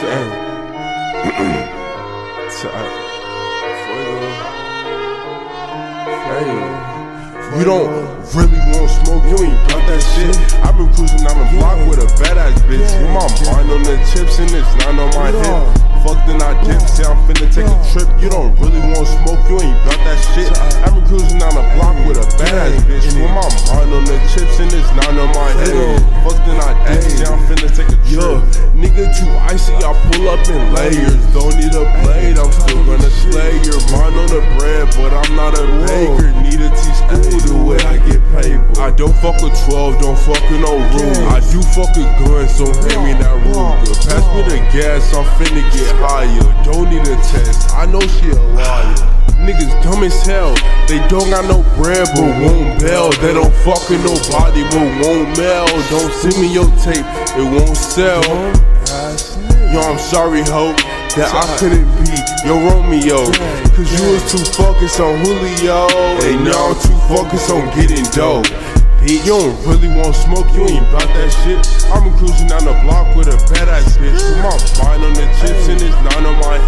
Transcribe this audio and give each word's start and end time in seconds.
Sério. 0.00 0.40
You 7.60 7.66
don't 7.66 7.90
really 8.32 8.56
want 8.72 8.88
smoke, 8.88 9.20
you 9.28 9.36
ain't 9.44 9.58
blunt 9.68 9.84
that 9.90 10.00
shit. 10.00 10.32
i 10.64 10.70
been 10.72 10.88
cruising 10.96 11.20
down 11.26 11.36
the 11.36 11.44
block 11.58 11.76
with 11.84 12.00
a 12.00 12.08
badass 12.16 12.56
bitch. 12.64 12.88
With 12.88 13.10
my 13.12 13.26
mind 13.52 13.68
on 13.68 13.82
the 13.84 13.98
chips 14.08 14.38
and 14.40 14.48
it's 14.48 14.70
not 14.80 14.96
on 14.96 15.10
my 15.18 15.28
head. 15.28 15.60
Fuck 16.00 16.24
then 16.24 16.40
I 16.40 16.56
dip, 16.64 16.80
say 16.88 17.04
I'm 17.04 17.20
finna 17.28 17.52
take 17.52 17.68
a 17.68 17.76
trip. 17.92 18.08
You 18.22 18.30
don't 18.32 18.56
really 18.56 18.80
want 18.80 19.04
smoke, 19.04 19.44
you 19.50 19.60
ain't 19.60 19.76
blunt 19.84 20.00
that 20.08 20.16
shit. 20.32 20.48
i 20.56 20.88
been 20.88 21.04
cruising 21.04 21.36
down 21.36 21.52
the 21.58 21.66
block 21.76 21.98
with 22.08 22.16
a 22.16 22.26
badass 22.40 22.80
bitch. 22.88 23.10
With 23.12 23.28
my 23.28 23.44
mind 23.44 23.92
on 23.92 24.04
the 24.08 24.16
chips 24.32 24.56
and 24.62 24.72
it's 24.72 24.92
not 24.96 25.12
on 25.12 25.28
my 25.36 25.50
head. 25.60 26.00
Fuck 26.24 26.38
then 26.48 26.56
I 26.64 26.70
dip, 26.86 27.02
say 27.02 27.26
I'm 27.26 27.44
finna 27.44 27.68
take 27.68 27.92
a 27.92 27.98
trip. 28.08 28.69
Nigga 28.80 29.12
too 29.12 29.28
icy, 29.44 29.76
I 29.76 29.92
pull 30.08 30.28
up 30.32 30.40
in 30.48 30.72
layers. 30.72 31.20
Don't 31.36 31.52
need 31.60 31.74
a 31.76 31.84
blade, 32.00 32.40
I'm 32.40 32.50
still 32.50 32.80
gonna 32.88 33.10
slay 33.10 33.60
your 33.60 33.76
mind 33.92 34.16
on 34.16 34.28
the 34.32 34.40
bread, 34.56 34.88
but 34.96 35.12
I'm 35.12 35.36
not 35.36 35.52
a 35.52 35.68
baker. 35.84 36.32
Need 36.40 36.64
a 36.64 36.70
T 36.72 36.80
school 36.96 37.40
the 37.44 37.56
way 37.60 37.76
I 37.84 38.00
get 38.08 38.24
paid. 38.32 38.56
I 38.80 38.90
don't 38.90 39.14
fuck 39.20 39.36
with 39.42 39.52
12, 39.68 40.00
don't 40.00 40.16
fuck 40.16 40.40
with 40.48 40.64
no 40.64 40.80
room. 40.96 41.28
I 41.28 41.44
do 41.52 41.60
fuck 41.76 41.92
with 41.92 42.08
guns, 42.24 42.56
so 42.56 42.64
hand 42.64 43.04
me 43.04 43.12
that 43.20 43.36
Ruger. 43.52 43.92
Pass 44.08 44.24
me 44.32 44.48
the 44.48 44.56
gas, 44.72 45.12
I'm 45.12 45.28
finna 45.36 45.60
get 45.76 45.94
higher. 46.00 46.64
Don't 46.64 46.88
need 46.88 47.04
a 47.04 47.16
test, 47.28 47.70
I 47.76 47.84
know 47.84 48.00
she 48.00 48.30
a 48.30 48.40
liar. 48.56 49.29
Niggas 49.40 49.72
dumb 49.82 50.04
as 50.04 50.20
hell. 50.26 50.54
They 50.86 51.00
don't 51.08 51.30
got 51.30 51.48
no 51.48 51.64
bread 51.80 52.06
but 52.14 52.28
won't 52.44 52.80
bail. 52.80 53.10
They 53.24 53.32
don't 53.32 53.52
fuck 53.64 53.88
with 53.88 54.04
nobody 54.04 54.62
but 54.68 54.86
won't 55.00 55.36
mail. 55.38 55.66
Don't 55.88 56.12
send 56.12 56.36
me 56.36 56.52
your 56.52 56.68
tape, 56.76 57.06
it 57.36 57.46
won't 57.48 57.76
sell. 57.76 58.22
Yo, 59.72 59.80
I'm 59.80 59.98
sorry, 59.98 60.42
ho, 60.44 60.74
that 61.16 61.30
I 61.32 61.46
couldn't 61.56 61.88
be 62.04 62.12
your 62.44 62.60
Romeo. 62.68 63.24
Cause 63.72 63.88
you 63.88 64.02
was 64.12 64.22
too 64.28 64.44
focused 64.52 65.00
on 65.00 65.24
Julio. 65.24 65.88
And 66.26 66.44
now 66.44 66.74
I'm 66.74 66.78
too 66.82 66.98
focused 67.08 67.48
on 67.50 67.64
getting 67.72 68.04
dope. 68.12 68.44
Bitch, 69.00 69.24
you 69.24 69.32
don't 69.32 69.56
really 69.64 69.88
want 69.96 70.12
smoke, 70.12 70.44
you 70.52 70.68
ain't 70.68 70.84
about 70.92 71.08
that 71.16 71.32
shit. 71.40 71.56
I'm 71.88 72.04
cruising 72.20 72.52
down 72.52 72.68
the 72.68 72.76
block 72.84 73.16
with 73.16 73.32
a 73.32 73.38
badass 73.48 73.96
bitch. 73.96 74.12
With 74.12 74.44
my 74.44 74.52
mind 74.84 75.00
on 75.08 75.14
the 75.16 75.24
chips 75.40 75.72
and 75.72 75.80
it's 75.80 75.96
nine 76.04 76.28
on 76.28 76.36
my 76.36 76.59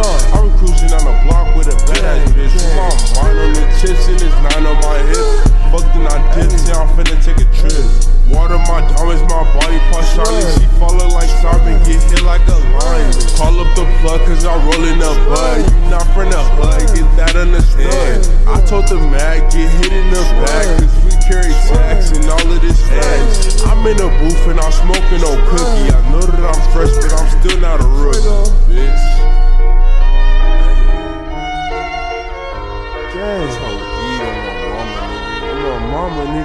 I'm 0.00 0.50
cruising 0.58 0.92
on 0.94 1.02
the 1.02 1.14
block 1.26 1.56
with 1.56 1.68
a 1.68 1.76
badass 1.90 2.30
bitch. 2.30 2.54
With 2.54 2.74
my 2.78 2.90
mind 3.18 3.38
on 3.38 3.50
the 3.54 3.64
chips 3.82 4.06
and 4.06 4.20
it's 4.20 4.38
nine 4.46 4.66
on 4.66 4.78
my 4.78 4.98
hip. 5.10 5.26
Fucked 5.74 5.96
and 5.98 6.06
I 6.08 6.16
dip, 6.34 6.50
say 6.54 6.72
I'm 6.72 6.88
finna 6.94 7.18
take 7.18 7.42
a 7.42 7.48
trip. 7.50 7.82
Water 8.30 8.60
my 8.68 8.84
diamonds, 8.94 9.22
my 9.26 9.42
body 9.56 9.80
part 9.90 10.04
shining. 10.04 10.46
She 10.54 10.66
falling 10.78 11.10
like 11.10 11.28
Simon, 11.40 11.80
get 11.82 11.98
hit 11.98 12.22
like 12.22 12.44
a 12.46 12.58
lion. 12.78 13.12
Call 13.34 13.58
up 13.60 13.70
the 13.74 13.84
plug, 14.00 14.20
cause 14.28 14.44
I 14.44 14.54
rollin' 14.68 15.02
up 15.02 15.18
bud. 15.26 15.66
You 15.66 15.90
not 15.90 16.06
from 16.14 16.30
the 16.30 16.40
hood, 16.56 16.86
get 16.94 17.08
that 17.16 17.36
understood. 17.36 18.22
I 18.46 18.60
told 18.64 18.86
the 18.88 18.96
mag, 18.96 19.50
get 19.50 19.68
hit 19.82 19.92
in 19.92 20.08
the 20.10 20.22
back, 20.44 20.66
cause 20.78 20.94
we 21.04 21.12
carry 21.26 21.52
tax 21.68 22.12
and 22.12 22.24
all 22.28 22.46
of 22.52 22.60
this 22.60 22.80
facts. 22.88 23.64
I'm 23.64 23.84
in 23.86 23.96
the 23.96 24.08
booth 24.20 24.46
and 24.46 24.60
I'm 24.60 24.72
smoking 24.72 25.24
on 25.24 25.38
cookie. 25.48 25.90
I 25.90 26.00
know 26.12 26.20
that 26.20 26.44
I'm 26.44 26.62
fresh, 26.72 26.92
but 27.02 27.12
I'm 27.12 27.28
still 27.40 27.60
not 27.60 27.80
a 27.80 27.88
rookie, 27.88 28.22
bitch. 28.70 29.27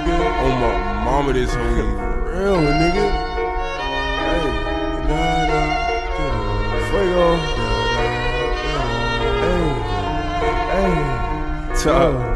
Nigga. 0.04 0.44
On 0.44 0.60
my 0.60 1.04
mama, 1.04 1.32
this 1.32 1.50
eat 1.50 1.56
real, 1.56 2.56
nigga. 2.56 3.06
Hey, 4.24 4.46
da 5.08 5.22
da 5.50 5.62
da. 6.16 6.28
Fuego. 6.88 7.26
Hey, 9.44 9.64
hey. 10.72 11.82
Tough. 11.82 12.33